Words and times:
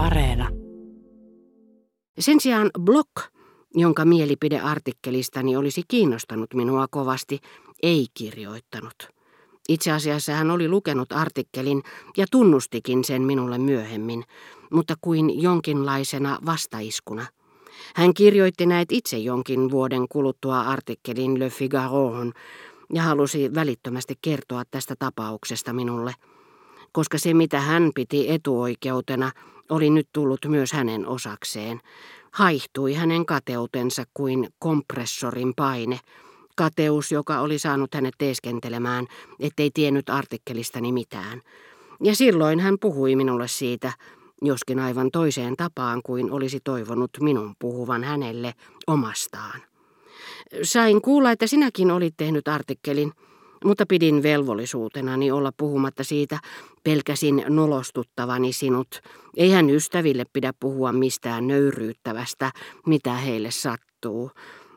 Areena. 0.00 0.48
Sen 2.18 2.40
sijaan 2.40 2.70
Block, 2.80 3.10
jonka 3.74 4.04
mielipideartikkelistani 4.04 5.56
olisi 5.56 5.82
kiinnostanut 5.88 6.54
minua 6.54 6.86
kovasti, 6.90 7.38
ei 7.82 8.06
kirjoittanut. 8.14 9.08
Itse 9.68 9.92
asiassa 9.92 10.32
hän 10.32 10.50
oli 10.50 10.68
lukenut 10.68 11.12
artikkelin 11.12 11.82
ja 12.16 12.26
tunnustikin 12.30 13.04
sen 13.04 13.22
minulle 13.22 13.58
myöhemmin, 13.58 14.24
mutta 14.72 14.94
kuin 15.00 15.42
jonkinlaisena 15.42 16.38
vastaiskuna. 16.46 17.26
Hän 17.94 18.14
kirjoitti 18.14 18.66
näet 18.66 18.92
itse 18.92 19.18
jonkin 19.18 19.70
vuoden 19.70 20.08
kuluttua 20.08 20.60
artikkelin 20.60 21.38
Le 21.38 21.50
Figaroon 21.50 22.32
ja 22.92 23.02
halusi 23.02 23.54
välittömästi 23.54 24.14
kertoa 24.22 24.62
tästä 24.70 24.94
tapauksesta 24.98 25.72
minulle, 25.72 26.14
koska 26.92 27.18
se 27.18 27.34
mitä 27.34 27.60
hän 27.60 27.90
piti 27.94 28.30
etuoikeutena 28.30 29.32
oli 29.70 29.90
nyt 29.90 30.08
tullut 30.12 30.40
myös 30.48 30.72
hänen 30.72 31.06
osakseen. 31.06 31.80
Haihtui 32.30 32.94
hänen 32.94 33.26
kateutensa 33.26 34.04
kuin 34.14 34.48
kompressorin 34.58 35.52
paine, 35.56 36.00
kateus, 36.56 37.12
joka 37.12 37.40
oli 37.40 37.58
saanut 37.58 37.94
hänet 37.94 38.14
teeskentelemään, 38.18 39.06
ettei 39.40 39.70
tiennyt 39.74 40.10
artikkelistani 40.10 40.92
mitään. 40.92 41.42
Ja 42.02 42.16
silloin 42.16 42.60
hän 42.60 42.76
puhui 42.80 43.16
minulle 43.16 43.48
siitä, 43.48 43.92
joskin 44.42 44.78
aivan 44.78 45.10
toiseen 45.10 45.56
tapaan 45.56 46.00
kuin 46.04 46.30
olisi 46.30 46.60
toivonut 46.64 47.10
minun 47.20 47.54
puhuvan 47.58 48.04
hänelle 48.04 48.54
omastaan. 48.86 49.60
Sain 50.62 51.02
kuulla, 51.02 51.30
että 51.30 51.46
sinäkin 51.46 51.90
olit 51.90 52.14
tehnyt 52.16 52.48
artikkelin, 52.48 53.12
mutta 53.64 53.84
pidin 53.88 54.22
velvollisuutenani 54.22 55.30
olla 55.30 55.52
puhumatta 55.56 56.04
siitä, 56.04 56.38
pelkäsin 56.84 57.44
nolostuttavani 57.48 58.52
sinut. 58.52 59.00
Eihän 59.36 59.70
ystäville 59.70 60.24
pidä 60.32 60.52
puhua 60.60 60.92
mistään 60.92 61.46
nöyryyttävästä, 61.46 62.52
mitä 62.86 63.14
heille 63.14 63.50
sattuu. 63.50 64.30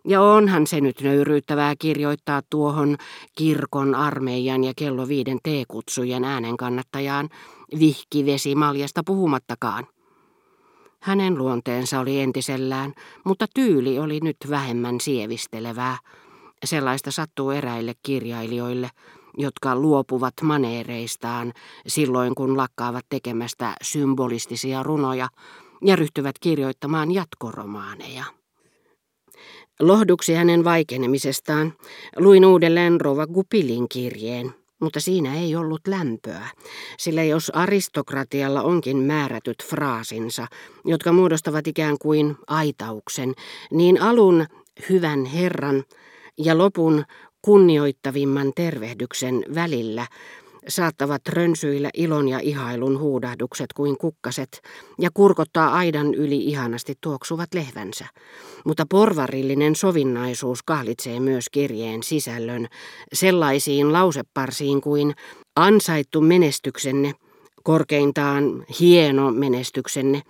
Ja 0.07 0.21
onhan 0.21 0.67
se 0.67 0.81
nyt 0.81 1.01
nöyryyttävää 1.01 1.73
kirjoittaa 1.79 2.41
tuohon 2.49 2.97
kirkon, 3.37 3.95
armeijan 3.95 4.63
ja 4.63 4.73
kello 4.75 5.07
viiden 5.07 5.37
teekutsujen 5.43 6.23
äänen 6.23 6.57
kannattajaan, 6.57 7.29
vihkivesimaljasta 7.79 9.01
puhumattakaan. 9.05 9.87
Hänen 10.99 11.37
luonteensa 11.37 11.99
oli 11.99 12.19
entisellään, 12.19 12.93
mutta 13.23 13.45
tyyli 13.55 13.99
oli 13.99 14.19
nyt 14.19 14.37
vähemmän 14.49 15.01
sievistelevää. 15.01 15.97
Sellaista 16.63 17.11
sattuu 17.11 17.51
eräille 17.51 17.93
kirjailijoille, 18.03 18.89
jotka 19.37 19.75
luopuvat 19.75 20.33
maneereistaan 20.41 21.53
silloin, 21.87 22.35
kun 22.35 22.57
lakkaavat 22.57 23.05
tekemästä 23.09 23.73
symbolistisia 23.81 24.83
runoja 24.83 25.27
ja 25.85 25.95
ryhtyvät 25.95 26.35
kirjoittamaan 26.39 27.11
jatkoromaaneja. 27.11 28.23
Lohduksi 29.79 30.33
hänen 30.33 30.63
vaikenemisestaan 30.63 31.73
luin 32.17 32.45
uudelleen 32.45 33.01
Rova 33.01 33.27
Gupilin 33.27 33.89
kirjeen, 33.89 34.55
mutta 34.81 34.99
siinä 34.99 35.35
ei 35.35 35.55
ollut 35.55 35.87
lämpöä, 35.87 36.47
sillä 36.97 37.23
jos 37.23 37.49
aristokratialla 37.49 38.61
onkin 38.61 38.97
määrätyt 38.97 39.63
fraasinsa, 39.63 40.47
jotka 40.85 41.11
muodostavat 41.11 41.67
ikään 41.67 41.97
kuin 42.01 42.35
aitauksen, 42.47 43.33
niin 43.71 44.01
alun 44.01 44.45
hyvän 44.89 45.25
herran 45.25 45.83
ja 46.37 46.57
lopun 46.57 47.03
kunnioittavimman 47.41 48.51
tervehdyksen 48.55 49.45
välillä 49.55 50.07
saattavat 50.67 51.21
rönsyillä 51.27 51.89
ilon 51.93 52.29
ja 52.29 52.39
ihailun 52.39 52.99
huudahdukset 52.99 53.73
kuin 53.73 53.97
kukkaset 53.97 54.61
ja 55.01 55.09
kurkottaa 55.13 55.73
aidan 55.73 56.13
yli 56.13 56.45
ihanasti 56.45 56.93
tuoksuvat 57.01 57.53
lehvänsä. 57.53 58.05
Mutta 58.65 58.85
porvarillinen 58.89 59.75
sovinnaisuus 59.75 60.63
kahlitsee 60.63 61.19
myös 61.19 61.49
kirjeen 61.49 62.03
sisällön 62.03 62.67
sellaisiin 63.13 63.93
lauseparsiin 63.93 64.81
kuin 64.81 65.13
ansaittu 65.55 66.21
menestyksenne, 66.21 67.13
korkeintaan 67.63 68.65
hieno 68.79 69.31
menestyksenne, 69.31 70.21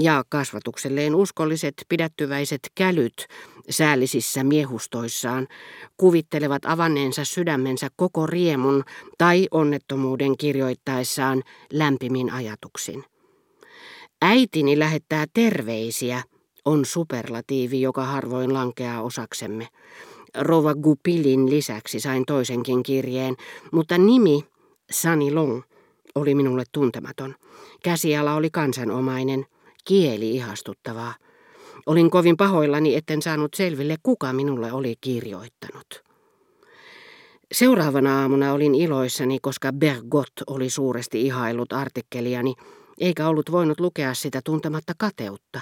ja 0.00 0.24
kasvatukselleen 0.28 1.14
uskolliset 1.14 1.74
pidättyväiset 1.88 2.60
kälyt 2.74 3.26
säällisissä 3.70 4.44
miehustoissaan 4.44 5.48
kuvittelevat 5.96 6.64
avanneensa 6.64 7.24
sydämensä 7.24 7.88
koko 7.96 8.26
riemun 8.26 8.84
tai 9.18 9.48
onnettomuuden 9.50 10.36
kirjoittaessaan 10.36 11.42
lämpimin 11.72 12.32
ajatuksin. 12.32 13.04
Äitini 14.22 14.78
lähettää 14.78 15.24
terveisiä 15.34 16.22
on 16.64 16.84
superlatiivi, 16.84 17.80
joka 17.80 18.04
harvoin 18.04 18.54
lankeaa 18.54 19.02
osaksemme. 19.02 19.68
Rova 20.38 20.74
Gupilin 20.74 21.50
lisäksi 21.50 22.00
sain 22.00 22.24
toisenkin 22.26 22.82
kirjeen, 22.82 23.36
mutta 23.72 23.98
nimi 23.98 24.44
Sani 24.90 25.32
Long 25.32 25.62
oli 26.14 26.34
minulle 26.34 26.64
tuntematon. 26.72 27.34
Käsiala 27.82 28.34
oli 28.34 28.50
kansanomainen– 28.50 29.46
kieli 29.86 30.30
ihastuttavaa. 30.30 31.14
Olin 31.86 32.10
kovin 32.10 32.36
pahoillani, 32.36 32.94
etten 32.94 33.22
saanut 33.22 33.54
selville, 33.54 33.96
kuka 34.02 34.32
minulle 34.32 34.72
oli 34.72 34.94
kirjoittanut. 35.00 36.02
Seuraavana 37.52 38.20
aamuna 38.20 38.52
olin 38.52 38.74
iloissani, 38.74 39.38
koska 39.42 39.72
Bergot 39.72 40.32
oli 40.46 40.70
suuresti 40.70 41.22
ihailut 41.26 41.72
artikkeliani, 41.72 42.54
eikä 43.00 43.28
ollut 43.28 43.52
voinut 43.52 43.80
lukea 43.80 44.14
sitä 44.14 44.40
tuntematta 44.44 44.92
kateutta. 44.98 45.60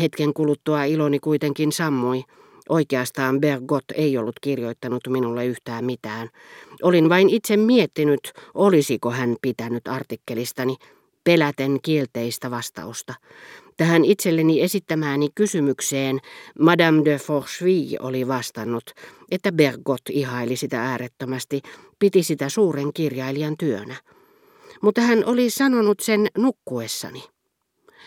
Hetken 0.00 0.34
kuluttua 0.34 0.84
iloni 0.84 1.18
kuitenkin 1.18 1.72
sammui. 1.72 2.22
Oikeastaan 2.68 3.40
Bergot 3.40 3.84
ei 3.94 4.18
ollut 4.18 4.40
kirjoittanut 4.40 5.02
minulle 5.08 5.46
yhtään 5.46 5.84
mitään. 5.84 6.28
Olin 6.82 7.08
vain 7.08 7.28
itse 7.28 7.56
miettinyt, 7.56 8.32
olisiko 8.54 9.10
hän 9.10 9.36
pitänyt 9.42 9.88
artikkelistani, 9.88 10.76
peläten 11.26 11.78
kielteistä 11.82 12.50
vastausta. 12.50 13.14
Tähän 13.76 14.04
itselleni 14.04 14.62
esittämääni 14.62 15.28
kysymykseen 15.34 16.18
Madame 16.60 17.04
de 17.04 17.18
Forcheville 17.18 17.98
oli 18.00 18.28
vastannut, 18.28 18.90
että 19.30 19.52
Bergot 19.52 20.00
ihaili 20.10 20.56
sitä 20.56 20.82
äärettömästi, 20.82 21.62
piti 21.98 22.22
sitä 22.22 22.48
suuren 22.48 22.92
kirjailijan 22.92 23.56
työnä. 23.56 23.96
Mutta 24.82 25.00
hän 25.00 25.24
oli 25.24 25.50
sanonut 25.50 26.00
sen 26.00 26.26
nukkuessani. 26.38 27.22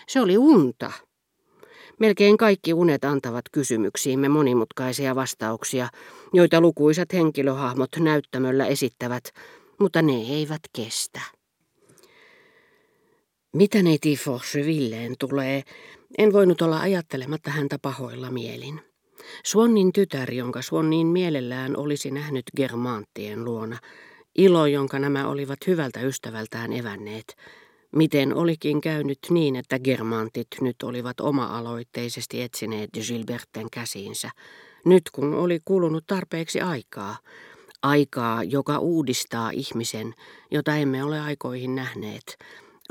Se 0.08 0.22
oli 0.22 0.38
unta. 0.38 0.92
Melkein 2.00 2.38
kaikki 2.38 2.74
unet 2.74 3.06
antavat 3.06 3.46
kysymyksiimme 3.52 4.30
monimutkaisia 4.30 5.16
vastauksia, 5.16 5.88
joita 6.34 6.62
lukuisat 6.62 7.14
henkilöhahmot 7.14 7.90
näyttämöllä 8.00 8.66
esittävät, 8.66 9.24
mutta 9.80 10.02
ne 10.02 10.14
eivät 10.14 10.62
kestä. 10.76 11.39
Mitä 13.54 13.84
neiti 13.84 14.16
Forchevilleen 14.16 15.16
tulee, 15.20 15.64
en 16.18 16.34
voinut 16.34 16.62
olla 16.62 16.80
ajattelematta 16.80 17.52
häntä 17.52 17.80
pahoilla 17.82 18.32
mielin. 18.32 18.82
Suonnin 19.44 19.94
tytär, 19.94 20.34
jonka 20.34 20.62
Suonnin 20.62 21.08
mielellään 21.08 21.78
olisi 21.78 22.12
nähnyt 22.12 22.44
Germanttien 22.58 23.46
luona, 23.46 23.78
ilo, 24.38 24.66
jonka 24.66 25.00
nämä 25.00 25.28
olivat 25.28 25.68
hyvältä 25.68 26.02
ystävältään 26.02 26.74
evänneet, 26.74 27.36
miten 27.96 28.36
olikin 28.36 28.82
käynyt 28.82 29.20
niin, 29.30 29.56
että 29.56 29.80
Germantit 29.80 30.48
nyt 30.62 30.84
olivat 30.84 31.20
oma-aloitteisesti 31.20 32.42
etsineet 32.42 32.90
Gilberten 32.94 33.68
käsiinsä, 33.72 34.30
nyt 34.86 35.04
kun 35.12 35.34
oli 35.34 35.60
kulunut 35.66 36.04
tarpeeksi 36.08 36.62
aikaa, 36.62 37.18
aikaa, 37.84 38.44
joka 38.44 38.80
uudistaa 38.80 39.50
ihmisen, 39.50 40.14
jota 40.52 40.76
emme 40.76 41.04
ole 41.04 41.20
aikoihin 41.20 41.76
nähneet, 41.76 42.38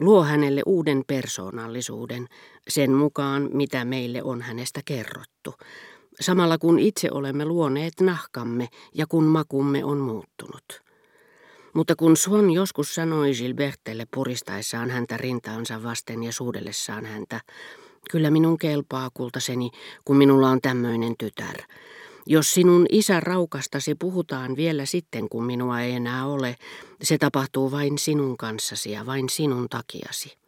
luo 0.00 0.24
hänelle 0.24 0.62
uuden 0.66 1.02
persoonallisuuden 1.06 2.26
sen 2.68 2.92
mukaan, 2.92 3.48
mitä 3.52 3.84
meille 3.84 4.22
on 4.22 4.42
hänestä 4.42 4.80
kerrottu, 4.84 5.54
samalla 6.20 6.58
kun 6.58 6.78
itse 6.78 7.08
olemme 7.12 7.44
luoneet 7.44 8.00
nahkamme 8.00 8.68
ja 8.94 9.06
kun 9.06 9.24
makumme 9.24 9.84
on 9.84 9.98
muuttunut. 9.98 10.82
Mutta 11.74 11.96
kun 11.96 12.16
Swan 12.16 12.50
joskus 12.50 12.94
sanoi 12.94 13.32
Gilbertelle 13.32 14.06
puristaessaan 14.14 14.90
häntä 14.90 15.16
rintaansa 15.16 15.82
vasten 15.82 16.22
ja 16.22 16.32
suudellessaan 16.32 17.04
häntä, 17.06 17.40
kyllä 18.10 18.30
minun 18.30 18.58
kelpaa 18.58 19.10
kultaseni, 19.14 19.70
kun 20.04 20.16
minulla 20.16 20.48
on 20.48 20.60
tämmöinen 20.60 21.14
tytär, 21.18 21.56
jos 22.30 22.54
sinun 22.54 22.86
isä 22.92 23.20
raukastasi 23.20 23.94
puhutaan 23.94 24.56
vielä 24.56 24.86
sitten, 24.86 25.28
kun 25.28 25.44
minua 25.44 25.80
ei 25.80 25.92
enää 25.92 26.26
ole, 26.26 26.56
se 27.02 27.18
tapahtuu 27.18 27.70
vain 27.70 27.98
sinun 27.98 28.36
kanssasi 28.36 28.90
ja 28.90 29.06
vain 29.06 29.28
sinun 29.28 29.66
takiasi. 29.68 30.38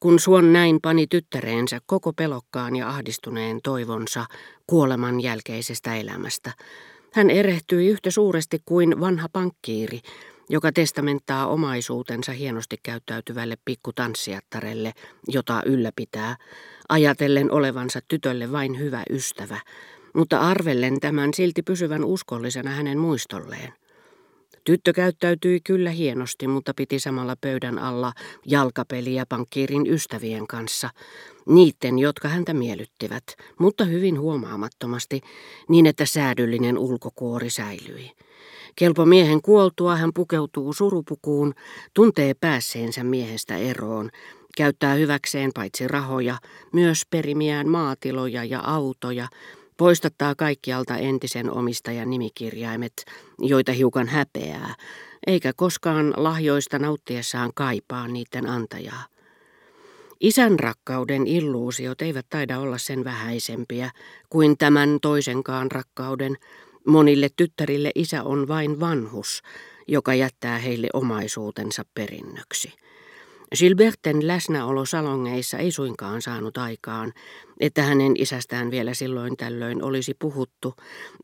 Kun 0.00 0.20
Suon 0.20 0.52
näin 0.52 0.78
pani 0.82 1.06
tyttäreensä 1.06 1.80
koko 1.86 2.12
pelokkaan 2.12 2.76
ja 2.76 2.88
ahdistuneen 2.88 3.60
toivonsa 3.62 4.26
kuoleman 4.66 5.20
jälkeisestä 5.20 5.96
elämästä, 5.96 6.52
hän 7.12 7.30
erehtyi 7.30 7.88
yhtä 7.88 8.10
suuresti 8.10 8.58
kuin 8.64 9.00
vanha 9.00 9.28
pankkiiri, 9.32 10.00
joka 10.48 10.72
testamenttaa 10.72 11.46
omaisuutensa 11.46 12.32
hienosti 12.32 12.76
käyttäytyvälle 12.82 13.56
pikkutanssijattarelle, 13.64 14.92
jota 15.28 15.62
ylläpitää, 15.66 16.36
ajatellen 16.88 17.52
olevansa 17.52 18.00
tytölle 18.08 18.52
vain 18.52 18.78
hyvä 18.78 19.02
ystävä, 19.10 19.60
mutta 20.16 20.40
arvellen 20.40 21.00
tämän 21.00 21.34
silti 21.34 21.62
pysyvän 21.62 22.04
uskollisena 22.04 22.70
hänen 22.70 22.98
muistolleen. 22.98 23.72
Tyttö 24.64 24.92
käyttäytyi 24.92 25.60
kyllä 25.60 25.90
hienosti, 25.90 26.48
mutta 26.48 26.74
piti 26.74 26.98
samalla 26.98 27.36
pöydän 27.40 27.78
alla 27.78 28.12
jalkapeliä 28.46 29.26
pankkiirin 29.28 29.86
ystävien 29.86 30.46
kanssa, 30.46 30.90
niiden, 31.46 31.98
jotka 31.98 32.28
häntä 32.28 32.54
miellyttivät, 32.54 33.24
mutta 33.58 33.84
hyvin 33.84 34.20
huomaamattomasti, 34.20 35.20
niin 35.68 35.86
että 35.86 36.06
säädyllinen 36.06 36.78
ulkokuori 36.78 37.50
säilyi. 37.50 38.10
Kelpo 38.76 39.06
miehen 39.06 39.42
kuoltua 39.42 39.96
hän 39.96 40.10
pukeutuu 40.14 40.72
surupukuun, 40.72 41.54
tuntee 41.94 42.34
päässeensä 42.34 43.04
miehestä 43.04 43.56
eroon, 43.56 44.10
käyttää 44.56 44.94
hyväkseen 44.94 45.50
paitsi 45.54 45.88
rahoja, 45.88 46.38
myös 46.72 47.02
perimiään 47.10 47.68
maatiloja 47.68 48.44
ja 48.44 48.60
autoja, 48.64 49.28
poistattaa 49.76 50.34
kaikkialta 50.34 50.96
entisen 50.96 51.50
omistajan 51.50 52.10
nimikirjaimet, 52.10 52.92
joita 53.38 53.72
hiukan 53.72 54.08
häpeää, 54.08 54.74
eikä 55.26 55.52
koskaan 55.52 56.14
lahjoista 56.16 56.78
nauttiessaan 56.78 57.50
kaipaa 57.54 58.08
niiden 58.08 58.48
antajaa. 58.48 59.04
Isän 60.20 60.58
rakkauden 60.58 61.26
illuusiot 61.26 62.02
eivät 62.02 62.26
taida 62.30 62.58
olla 62.58 62.78
sen 62.78 63.04
vähäisempiä 63.04 63.90
kuin 64.30 64.58
tämän 64.58 64.98
toisenkaan 65.02 65.70
rakkauden. 65.70 66.36
Monille 66.86 67.28
tyttärille 67.36 67.90
isä 67.94 68.22
on 68.22 68.48
vain 68.48 68.80
vanhus, 68.80 69.42
joka 69.88 70.14
jättää 70.14 70.58
heille 70.58 70.88
omaisuutensa 70.92 71.82
perinnöksi. 71.94 72.72
Gilberten 73.58 74.26
läsnäolo 74.26 74.84
salongeissa 74.84 75.58
ei 75.58 75.72
suinkaan 75.72 76.22
saanut 76.22 76.58
aikaan, 76.58 77.12
että 77.60 77.82
hänen 77.82 78.12
isästään 78.16 78.70
vielä 78.70 78.94
silloin 78.94 79.36
tällöin 79.36 79.82
olisi 79.82 80.14
puhuttu, 80.18 80.74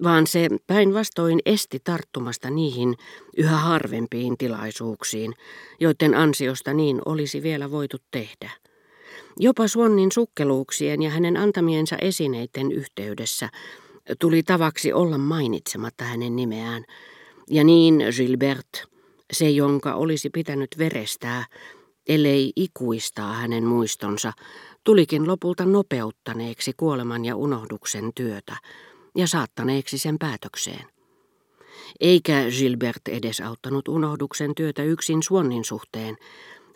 vaan 0.02 0.26
se 0.26 0.48
päinvastoin 0.66 1.38
esti 1.46 1.78
tarttumasta 1.84 2.50
niihin 2.50 2.94
yhä 3.36 3.56
harvempiin 3.56 4.38
tilaisuuksiin, 4.38 5.34
joiden 5.80 6.14
ansiosta 6.14 6.72
niin 6.74 7.00
olisi 7.04 7.42
vielä 7.42 7.70
voitu 7.70 7.96
tehdä. 8.10 8.50
Jopa 9.38 9.68
Suonnin 9.68 10.12
sukkeluuksien 10.12 11.02
ja 11.02 11.10
hänen 11.10 11.36
antamiensa 11.36 11.96
esineiden 11.96 12.72
yhteydessä 12.72 13.48
tuli 14.20 14.42
tavaksi 14.42 14.92
olla 14.92 15.18
mainitsematta 15.18 16.04
hänen 16.04 16.36
nimeään, 16.36 16.84
ja 17.50 17.64
niin 17.64 18.04
Gilbert, 18.16 18.68
se 19.32 19.50
jonka 19.50 19.94
olisi 19.94 20.30
pitänyt 20.30 20.70
verestää, 20.78 21.44
ellei 22.08 22.52
ikuistaa 22.56 23.32
hänen 23.32 23.64
muistonsa, 23.64 24.32
tulikin 24.84 25.28
lopulta 25.28 25.64
nopeuttaneeksi 25.64 26.72
kuoleman 26.76 27.24
ja 27.24 27.36
unohduksen 27.36 28.10
työtä 28.14 28.56
ja 29.16 29.26
saattaneeksi 29.26 29.98
sen 29.98 30.18
päätökseen. 30.18 30.84
Eikä 32.00 32.44
Gilbert 32.58 33.08
edesauttanut 33.08 33.88
unohduksen 33.88 34.54
työtä 34.54 34.82
yksin 34.82 35.22
Suonnin 35.22 35.64
suhteen. 35.64 36.16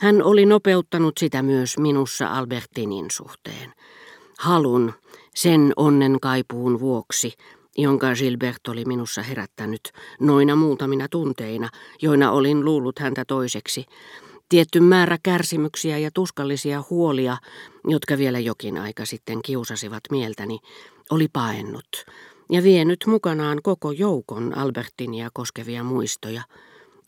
Hän 0.01 0.23
oli 0.23 0.47
nopeuttanut 0.47 1.19
sitä 1.19 1.43
myös 1.43 1.79
minussa 1.79 2.27
Albertinin 2.29 3.07
suhteen. 3.13 3.73
Halun, 4.39 4.93
sen 5.35 5.73
onnen 5.77 6.21
kaipuun 6.21 6.81
vuoksi, 6.81 7.33
jonka 7.79 8.15
Gilbert 8.15 8.69
oli 8.69 8.85
minussa 8.85 9.23
herättänyt 9.23 9.81
noina 10.21 10.57
muutamina 10.57 11.07
tunteina, 11.11 11.69
joina 12.03 12.31
olin 12.31 12.65
luullut 12.65 12.99
häntä 12.99 13.25
toiseksi, 13.25 13.85
Tietty 14.49 14.81
määrä 14.81 15.19
kärsimyksiä 15.23 15.99
ja 15.99 16.11
tuskallisia 16.15 16.85
huolia, 16.91 17.37
jotka 17.89 18.19
vielä 18.19 18.39
jokin 18.39 18.79
aika 18.79 19.05
sitten 19.05 19.43
kiusasivat 19.43 20.03
mieltäni, 20.11 20.59
oli 21.11 21.29
paennut 21.33 22.07
ja 22.51 22.63
vienyt 22.63 23.05
mukanaan 23.07 23.63
koko 23.63 23.93
joukon 23.93 24.59
Albertinia 24.59 25.29
koskevia 25.33 25.85
muistoja, 25.85 26.43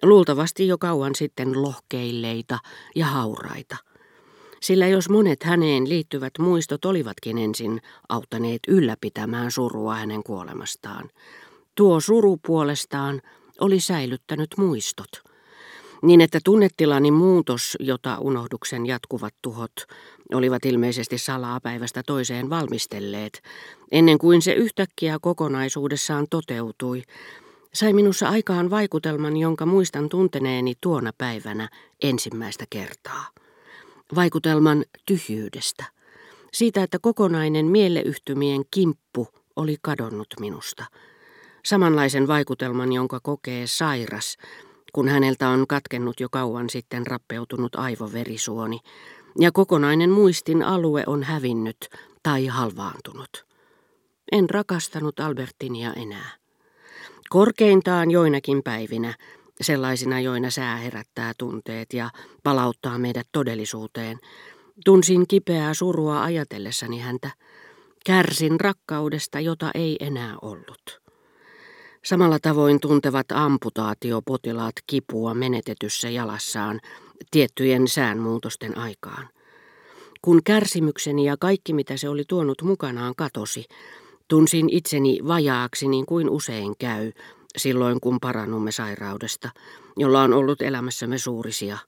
luultavasti 0.03 0.67
jo 0.67 0.79
kauan 0.79 1.15
sitten 1.15 1.63
lohkeilleita 1.63 2.59
ja 2.95 3.07
hauraita. 3.07 3.77
Sillä 4.61 4.87
jos 4.87 5.09
monet 5.09 5.43
häneen 5.43 5.89
liittyvät 5.89 6.33
muistot 6.39 6.85
olivatkin 6.85 7.39
ensin 7.39 7.81
auttaneet 8.09 8.61
ylläpitämään 8.69 9.51
surua 9.51 9.95
hänen 9.95 10.23
kuolemastaan, 10.23 11.11
tuo 11.75 12.01
suru 12.01 12.37
puolestaan 12.37 13.23
oli 13.61 13.81
säilyttänyt 13.81 14.51
muistot– 14.57 15.09
niin 16.03 16.21
että 16.21 16.39
tunnetilani 16.45 17.11
muutos, 17.11 17.77
jota 17.81 18.19
unohduksen 18.19 18.87
jatkuvat 18.87 19.35
tuhot 19.43 19.73
olivat 20.35 20.65
ilmeisesti 20.65 21.19
salaa 21.19 21.61
päivästä 21.61 22.03
toiseen 22.07 22.51
valmistelleet, 22.51 23.43
ennen 23.93 24.19
kuin 24.19 24.43
se 24.43 24.53
yhtäkkiä 24.53 25.19
kokonaisuudessaan 25.23 26.27
toteutui, 26.31 27.03
sai 27.75 27.93
minussa 27.93 28.29
aikaan 28.29 28.71
vaikutelman, 28.71 29.37
jonka 29.37 29.67
muistan 29.67 30.09
tunteneeni 30.09 30.75
tuona 30.81 31.13
päivänä 31.19 31.69
ensimmäistä 32.03 32.65
kertaa. 32.71 33.27
Vaikutelman 34.15 34.85
tyhjyydestä. 35.07 35.85
Siitä, 36.53 36.83
että 36.83 36.99
kokonainen 36.99 37.67
mieleyhtymien 37.67 38.63
kimppu 38.71 39.29
oli 39.57 39.77
kadonnut 39.83 40.29
minusta. 40.41 40.85
Samanlaisen 41.65 42.29
vaikutelman, 42.29 42.93
jonka 42.93 43.21
kokee 43.21 43.67
sairas, 43.67 44.37
kun 44.93 45.09
häneltä 45.09 45.49
on 45.49 45.67
katkennut 45.67 46.21
jo 46.21 46.29
kauan 46.29 46.71
sitten 46.71 47.07
rappeutunut 47.07 47.75
aivoverisuoni, 47.77 48.81
ja 49.41 49.53
kokonainen 49.53 50.11
muistin 50.11 50.63
alue 50.63 51.05
on 51.07 51.23
hävinnyt 51.23 51.77
tai 52.23 52.47
halvaantunut. 52.47 53.47
En 54.33 54.51
rakastanut 54.51 55.21
Albertinia 55.21 55.93
enää. 55.93 56.31
Korkeintaan 57.29 58.11
joinakin 58.11 58.63
päivinä, 58.63 59.15
sellaisina 59.61 60.21
joina 60.21 60.51
sää 60.51 60.77
herättää 60.77 61.33
tunteet 61.39 61.93
ja 61.93 62.11
palauttaa 62.43 62.99
meidät 62.99 63.29
todellisuuteen, 63.33 64.19
tunsin 64.85 65.27
kipeää 65.29 65.75
surua 65.75 66.23
ajatellessani 66.23 66.99
häntä. 66.99 67.31
Kärsin 68.07 68.61
rakkaudesta, 68.61 69.41
jota 69.41 69.71
ei 69.75 69.97
enää 70.01 70.37
ollut. 70.43 70.98
Samalla 72.05 72.39
tavoin 72.39 72.81
tuntevat 72.81 73.27
amputaatiopotilaat 73.33 74.75
kipua 74.87 75.35
menetetyssä 75.35 76.09
jalassaan 76.11 76.81
tiettyjen 77.31 77.89
säänmuutosten 77.89 78.79
aikaan. 78.79 79.29
Kun 80.23 80.41
kärsimykseni 80.45 81.25
ja 81.25 81.37
kaikki 81.37 81.73
mitä 81.73 81.97
se 81.97 82.09
oli 82.09 82.25
tuonut 82.29 82.63
mukanaan 82.63 83.15
katosi, 83.17 83.65
tunsin 84.29 84.69
itseni 84.71 85.19
vajaaksi 85.27 85.89
niin 85.89 86.07
kuin 86.07 86.31
usein 86.31 86.75
käy 86.79 87.13
silloin 87.57 88.01
kun 88.01 88.21
parannumme 88.21 88.73
sairaudesta, 88.73 89.51
jolla 89.97 90.23
on 90.23 90.33
ollut 90.33 90.63
elämässämme 90.63 91.19
suurisia. 91.19 91.79